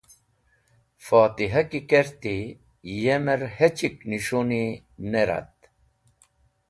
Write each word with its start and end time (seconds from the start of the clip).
Fotihah 1.07 1.67
ki 1.71 1.79
kerti, 1.91 2.37
yemer 3.01 3.41
hechik 3.57 3.95
nis̃honi 4.09 4.65
ne 5.11 5.23
ret. 5.29 5.55